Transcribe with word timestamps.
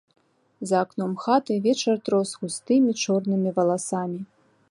За 0.69 0.77
акном 0.85 1.11
хаты 1.25 1.57
вечар 1.67 2.01
трос 2.09 2.29
густымі 2.45 2.91
чорнымі 3.05 3.49
валасамі. 3.59 4.19